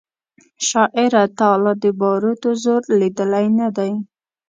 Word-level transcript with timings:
شاعره 0.67 1.23
تا 1.37 1.49
لا 1.63 1.73
د 1.83 1.85
باروتو 1.99 2.49
زور 2.63 2.81
لیدلی 2.99 3.47
نه 3.59 3.67
دی 3.77 3.91